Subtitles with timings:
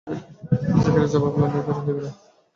[0.83, 2.13] জাকারিয়া জবাব না দিয়ে বের হয়ে এলেন।